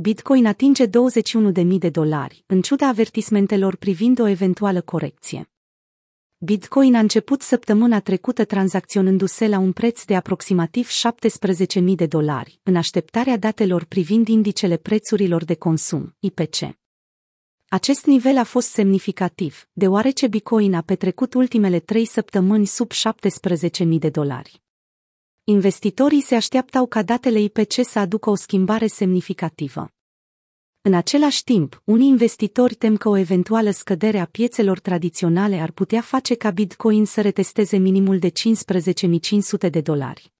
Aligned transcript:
Bitcoin 0.00 0.46
atinge 0.46 0.86
21.000 0.86 1.78
de 1.78 1.88
dolari, 1.88 2.44
în 2.46 2.60
ciuda 2.62 2.88
avertismentelor 2.88 3.76
privind 3.76 4.18
o 4.18 4.26
eventuală 4.26 4.80
corecție. 4.80 5.50
Bitcoin 6.38 6.94
a 6.94 6.98
început 6.98 7.42
săptămâna 7.42 8.00
trecută 8.00 8.44
tranzacționându-se 8.44 9.48
la 9.48 9.58
un 9.58 9.72
preț 9.72 10.04
de 10.04 10.16
aproximativ 10.16 10.88
17.000 10.88 11.82
de 11.94 12.06
dolari, 12.06 12.60
în 12.62 12.76
așteptarea 12.76 13.36
datelor 13.36 13.84
privind 13.84 14.28
indicele 14.28 14.76
prețurilor 14.76 15.44
de 15.44 15.54
consum, 15.54 16.16
IPC. 16.18 16.56
Acest 17.68 18.06
nivel 18.06 18.38
a 18.38 18.44
fost 18.44 18.68
semnificativ, 18.68 19.68
deoarece 19.72 20.26
Bitcoin 20.26 20.74
a 20.74 20.80
petrecut 20.80 21.34
ultimele 21.34 21.80
trei 21.80 22.04
săptămâni 22.04 22.66
sub 22.66 22.90
17.000 22.92 23.98
de 23.98 24.08
dolari. 24.08 24.62
Investitorii 25.50 26.20
se 26.20 26.34
așteaptau 26.34 26.86
ca 26.86 27.02
datele 27.02 27.40
IPC 27.40 27.72
să 27.82 27.98
aducă 27.98 28.30
o 28.30 28.34
schimbare 28.34 28.86
semnificativă. 28.86 29.88
În 30.80 30.94
același 30.94 31.44
timp, 31.44 31.82
unii 31.84 32.08
investitori 32.08 32.74
tem 32.74 32.96
că 32.96 33.08
o 33.08 33.16
eventuală 33.16 33.70
scădere 33.70 34.18
a 34.18 34.24
piețelor 34.24 34.78
tradiționale 34.80 35.60
ar 35.60 35.70
putea 35.70 36.00
face 36.00 36.34
ca 36.34 36.50
Bitcoin 36.50 37.04
să 37.04 37.20
retesteze 37.20 37.76
minimul 37.76 38.18
de 38.18 38.28
15.500 38.28 39.70
de 39.70 39.80
dolari. 39.80 40.32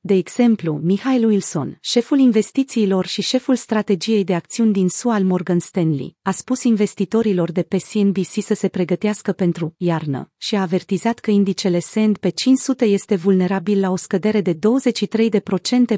De 0.00 0.14
exemplu, 0.14 0.80
Mihail 0.82 1.24
Wilson, 1.24 1.78
șeful 1.80 2.18
investițiilor 2.18 3.06
și 3.06 3.22
șeful 3.22 3.56
strategiei 3.56 4.24
de 4.24 4.34
acțiuni 4.34 4.72
din 4.72 4.88
SUA 4.88 5.14
al 5.14 5.24
Morgan 5.24 5.58
Stanley, 5.58 6.16
a 6.22 6.30
spus 6.30 6.62
investitorilor 6.62 7.52
de 7.52 7.62
pe 7.62 7.78
CNBC 7.92 8.42
să 8.42 8.54
se 8.54 8.68
pregătească 8.68 9.32
pentru 9.32 9.74
iarnă 9.76 10.32
și 10.36 10.54
a 10.54 10.60
avertizat 10.60 11.18
că 11.18 11.30
indicele 11.30 11.78
S&P 11.78 12.34
500 12.34 12.84
este 12.84 13.16
vulnerabil 13.16 13.80
la 13.80 13.90
o 13.90 13.96
scădere 13.96 14.40
de 14.40 14.54
23% 14.54 14.58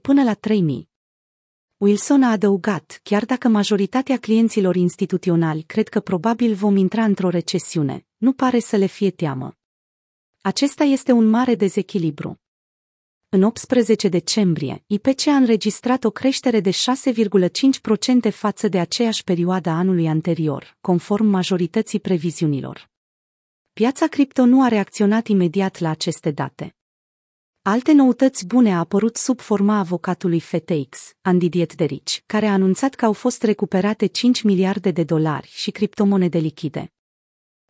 până 0.00 0.22
la 0.22 0.34
3000. 0.34 0.88
Wilson 1.76 2.22
a 2.22 2.30
adăugat, 2.30 3.00
chiar 3.02 3.24
dacă 3.24 3.48
majoritatea 3.48 4.16
clienților 4.16 4.76
instituționali 4.76 5.62
cred 5.62 5.88
că 5.88 6.00
probabil 6.00 6.54
vom 6.54 6.76
intra 6.76 7.04
într-o 7.04 7.28
recesiune, 7.28 8.06
nu 8.16 8.32
pare 8.32 8.58
să 8.58 8.76
le 8.76 8.86
fie 8.86 9.10
teamă. 9.10 9.56
Acesta 10.40 10.84
este 10.84 11.12
un 11.12 11.28
mare 11.28 11.54
dezechilibru. 11.54 12.40
În 13.36 13.42
18 13.42 14.08
decembrie, 14.08 14.84
IPC 14.86 15.26
a 15.26 15.34
înregistrat 15.34 16.04
o 16.04 16.10
creștere 16.10 16.60
de 16.60 16.70
6,5% 16.70 18.30
față 18.30 18.68
de 18.68 18.78
aceeași 18.78 19.24
perioadă 19.24 19.70
anului 19.70 20.08
anterior, 20.08 20.76
conform 20.80 21.26
majorității 21.26 22.00
previziunilor. 22.00 22.90
Piața 23.72 24.06
cripto 24.06 24.44
nu 24.44 24.62
a 24.62 24.68
reacționat 24.68 25.26
imediat 25.26 25.78
la 25.78 25.90
aceste 25.90 26.30
date. 26.30 26.76
Alte 27.62 27.92
noutăți 27.92 28.46
bune 28.46 28.74
a 28.74 28.78
apărut 28.78 29.16
sub 29.16 29.40
forma 29.40 29.78
avocatului 29.78 30.40
FTX, 30.40 31.12
Andy 31.20 31.48
Dietrich, 31.48 32.16
care 32.26 32.46
a 32.46 32.52
anunțat 32.52 32.94
că 32.94 33.04
au 33.04 33.12
fost 33.12 33.42
recuperate 33.42 34.06
5 34.06 34.42
miliarde 34.42 34.90
de 34.90 35.04
dolari 35.04 35.50
și 35.52 35.70
criptomonede 35.70 36.38
lichide. 36.38 36.95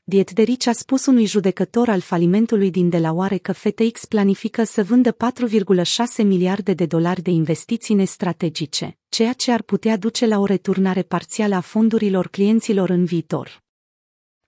Dietrich 0.08 0.66
a 0.66 0.72
spus 0.72 1.06
unui 1.06 1.26
judecător 1.26 1.88
al 1.88 2.00
falimentului 2.00 2.70
din 2.70 2.88
Delaware 2.88 3.36
că 3.36 3.52
FTX 3.52 4.04
planifică 4.04 4.64
să 4.64 4.82
vândă 4.82 5.12
4,6 5.12 6.24
miliarde 6.24 6.72
de 6.72 6.86
dolari 6.86 7.22
de 7.22 7.30
investiții 7.30 7.94
nestrategice, 7.94 8.98
ceea 9.08 9.32
ce 9.32 9.52
ar 9.52 9.62
putea 9.62 9.96
duce 9.96 10.26
la 10.26 10.38
o 10.38 10.44
returnare 10.44 11.02
parțială 11.02 11.54
a 11.54 11.60
fondurilor 11.60 12.28
clienților 12.28 12.90
în 12.90 13.04
viitor. 13.04 13.62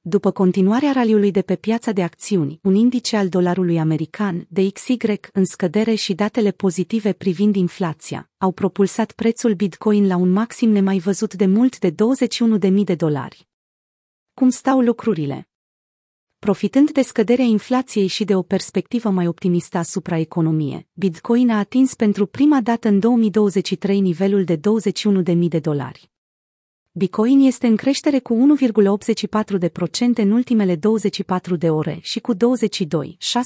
După 0.00 0.30
continuarea 0.30 0.92
raliului 0.92 1.30
de 1.30 1.42
pe 1.42 1.56
piața 1.56 1.92
de 1.92 2.02
acțiuni, 2.02 2.58
un 2.62 2.74
indice 2.74 3.16
al 3.16 3.28
dolarului 3.28 3.78
american, 3.78 4.46
DXY, 4.48 4.96
în 5.32 5.44
scădere 5.44 5.94
și 5.94 6.14
datele 6.14 6.50
pozitive 6.50 7.12
privind 7.12 7.56
inflația, 7.56 8.30
au 8.36 8.52
propulsat 8.52 9.12
prețul 9.12 9.54
Bitcoin 9.54 10.06
la 10.06 10.16
un 10.16 10.30
maxim 10.30 10.70
nemai 10.70 10.98
văzut 10.98 11.34
de 11.34 11.46
mult 11.46 11.78
de 11.78 11.94
21.000 12.70 12.84
de 12.84 12.94
dolari. 12.94 13.47
Cum 14.38 14.48
stau 14.48 14.80
lucrurile? 14.80 15.48
Profitând 16.38 16.90
de 16.90 17.02
scăderea 17.02 17.44
inflației 17.44 18.06
și 18.06 18.24
de 18.24 18.34
o 18.34 18.42
perspectivă 18.42 19.10
mai 19.10 19.26
optimistă 19.26 19.78
asupra 19.78 20.18
economiei, 20.18 20.86
Bitcoin 20.92 21.50
a 21.50 21.58
atins 21.58 21.94
pentru 21.94 22.26
prima 22.26 22.60
dată 22.60 22.88
în 22.88 22.98
2023 22.98 24.00
nivelul 24.00 24.44
de 24.44 24.56
21.000 24.56 25.48
de 25.48 25.58
dolari. 25.58 26.10
Bitcoin 26.90 27.40
este 27.40 27.66
în 27.66 27.76
creștere 27.76 28.18
cu 28.18 28.56
1,84% 28.60 30.14
în 30.14 30.30
ultimele 30.30 30.76
24 30.76 31.56
de 31.56 31.70
ore 31.70 31.98
și 32.02 32.20
cu 32.20 32.34
22,6% 32.34 32.38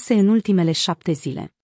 în 0.09 0.29
ultimele 0.29 0.73
7 0.73 1.13
zile. 1.13 1.55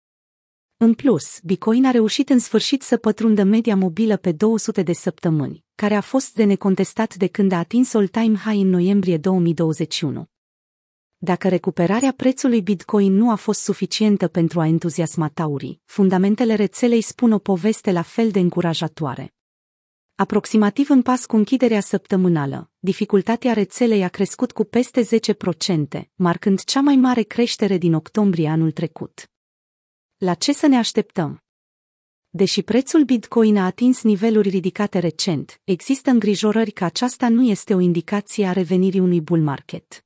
În 0.80 0.94
plus, 0.94 1.40
Bitcoin 1.42 1.86
a 1.86 1.90
reușit 1.90 2.28
în 2.28 2.38
sfârșit 2.38 2.82
să 2.82 2.96
pătrundă 2.96 3.42
media 3.42 3.76
mobilă 3.76 4.16
pe 4.16 4.32
200 4.32 4.82
de 4.82 4.92
săptămâni, 4.92 5.64
care 5.74 5.94
a 5.94 6.00
fost 6.00 6.34
de 6.34 6.44
necontestat 6.44 7.14
de 7.14 7.26
când 7.26 7.52
a 7.52 7.58
atins 7.58 7.94
all-time 7.94 8.36
high 8.36 8.60
în 8.60 8.68
noiembrie 8.68 9.16
2021. 9.16 10.26
Dacă 11.16 11.48
recuperarea 11.48 12.12
prețului 12.12 12.62
Bitcoin 12.62 13.12
nu 13.12 13.30
a 13.30 13.34
fost 13.34 13.60
suficientă 13.60 14.28
pentru 14.28 14.60
a 14.60 14.66
entuziasma 14.66 15.28
taurii, 15.28 15.80
fundamentele 15.84 16.54
rețelei 16.54 17.00
spun 17.00 17.32
o 17.32 17.38
poveste 17.38 17.92
la 17.92 18.02
fel 18.02 18.30
de 18.30 18.38
încurajatoare. 18.38 19.34
Aproximativ 20.14 20.90
în 20.90 21.02
pas 21.02 21.26
cu 21.26 21.36
închiderea 21.36 21.80
săptămânală, 21.80 22.70
dificultatea 22.78 23.52
rețelei 23.52 24.04
a 24.04 24.08
crescut 24.08 24.52
cu 24.52 24.64
peste 24.64 25.02
10%, 25.02 26.00
marcând 26.14 26.64
cea 26.64 26.80
mai 26.80 26.96
mare 26.96 27.22
creștere 27.22 27.78
din 27.78 27.94
octombrie 27.94 28.48
anul 28.48 28.70
trecut. 28.70 29.30
La 30.18 30.34
ce 30.34 30.52
să 30.52 30.66
ne 30.66 30.76
așteptăm? 30.76 31.42
Deși 32.28 32.62
prețul 32.62 33.04
Bitcoin 33.04 33.56
a 33.56 33.64
atins 33.64 34.02
niveluri 34.02 34.48
ridicate 34.48 34.98
recent, 34.98 35.60
există 35.64 36.10
îngrijorări 36.10 36.70
că 36.70 36.84
aceasta 36.84 37.28
nu 37.28 37.42
este 37.42 37.74
o 37.74 37.80
indicație 37.80 38.46
a 38.46 38.52
revenirii 38.52 39.00
unui 39.00 39.20
bull 39.20 39.42
market. 39.42 40.04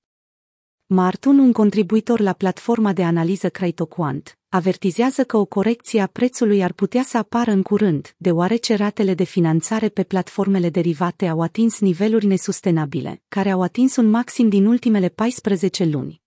Martun, 0.87 1.39
un 1.39 1.53
contribuitor 1.53 2.21
la 2.21 2.33
platforma 2.33 2.93
de 2.93 3.05
analiză 3.05 3.49
CryptoQuant, 3.49 4.39
avertizează 4.49 5.25
că 5.25 5.37
o 5.37 5.45
corecție 5.45 6.01
a 6.01 6.07
prețului 6.07 6.63
ar 6.63 6.73
putea 6.73 7.03
să 7.03 7.19
apară 7.19 7.51
în 7.51 7.63
curând, 7.63 8.15
deoarece 8.17 8.75
ratele 8.75 9.15
de 9.15 9.25
finanțare 9.25 9.89
pe 9.89 10.03
platformele 10.03 10.71
derivate 10.71 11.27
au 11.27 11.41
atins 11.41 11.81
niveluri 11.81 12.27
nesustenabile, 12.27 13.23
care 13.29 13.51
au 13.51 13.63
atins 13.63 13.97
un 13.97 14.11
maxim 14.11 14.49
din 14.49 14.67
ultimele 14.67 15.09
14 15.09 15.85
luni. 15.85 16.22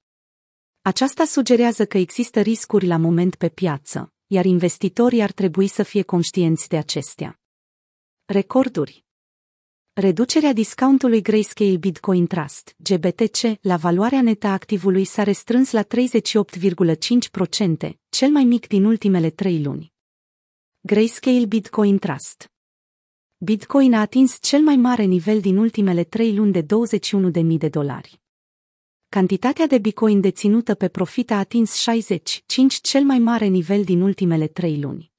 Aceasta 0.88 1.26
sugerează 1.26 1.86
că 1.86 1.98
există 1.98 2.42
riscuri 2.42 2.86
la 2.86 2.98
moment 2.98 3.36
pe 3.36 3.50
piață, 3.50 4.14
iar 4.28 4.46
investitorii 4.46 5.22
ar 5.22 5.32
trebui 5.32 5.68
să 5.68 5.84
fie 5.84 6.02
conștienți 6.02 6.68
de 6.68 6.78
acestea. 6.78 7.40
Recorduri 8.26 9.06
Reducerea 9.94 10.54
discountului 10.54 11.22
Grayscale 11.22 11.78
Bitcoin 11.78 12.28
Trust, 12.28 12.76
GBTC, 12.78 13.38
la 13.62 13.78
valoarea 13.78 14.22
netă 14.22 14.48
a 14.48 14.52
activului 14.52 15.06
s-a 15.06 15.24
restrâns 15.24 15.72
la 15.72 15.84
38,5%, 15.84 15.90
cel 18.10 18.30
mai 18.30 18.44
mic 18.44 18.68
din 18.68 18.84
ultimele 18.84 19.30
trei 19.30 19.64
luni. 19.64 19.94
Grayscale 20.82 21.46
Bitcoin 21.46 21.98
Trust 21.98 22.52
Bitcoin 23.38 23.94
a 23.94 24.00
atins 24.00 24.38
cel 24.42 24.62
mai 24.62 24.76
mare 24.76 25.04
nivel 25.04 25.40
din 25.40 25.58
ultimele 25.58 26.04
trei 26.04 26.36
luni 26.36 26.52
de 26.52 26.62
21.000 26.62 27.58
de 27.58 27.70
dolari. 27.70 28.24
Cantitatea 29.16 29.68
de 29.68 29.78
Bitcoin 29.78 30.22
deținută 30.22 30.74
pe 30.74 30.88
profit 30.88 31.32
a 31.32 31.38
atins 31.38 31.74
65, 31.74 32.80
cel 32.82 33.04
mai 33.04 33.20
mare 33.20 33.46
nivel 33.46 33.84
din 33.84 34.02
ultimele 34.02 34.48
trei 34.48 34.82
luni. 34.82 35.12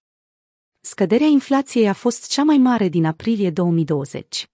Scăderea 0.81 1.27
inflației 1.27 1.89
a 1.89 1.93
fost 1.93 2.31
cea 2.31 2.43
mai 2.43 2.57
mare 2.57 2.89
din 2.89 3.05
aprilie 3.05 3.51
2020 3.51 4.51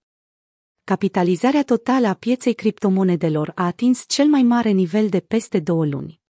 capitalizarea 0.83 1.63
totală 1.63 2.07
a 2.07 2.13
pieței 2.13 2.53
criptomonedelor 2.53 3.51
a 3.55 3.65
atins 3.65 4.03
cel 4.07 4.27
mai 4.27 4.43
mare 4.43 4.69
nivel 4.69 5.09
de 5.09 5.19
peste 5.19 5.59
două 5.59 5.85
luni. 5.85 6.21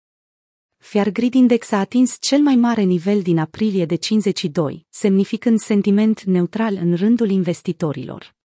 Fiar 0.77 1.09
Grid 1.09 1.33
Index 1.33 1.71
a 1.71 1.79
atins 1.79 2.17
cel 2.19 2.39
mai 2.39 2.55
mare 2.55 2.81
nivel 2.81 3.21
din 3.21 3.37
aprilie 3.37 3.85
de 3.85 3.95
52, 3.95 4.85
semnificând 4.89 5.59
sentiment 5.59 6.23
neutral 6.23 6.75
în 6.75 6.95
rândul 6.95 7.29
investitorilor. 7.29 8.35